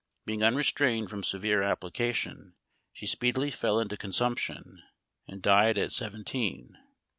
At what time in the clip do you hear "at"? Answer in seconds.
5.77-5.91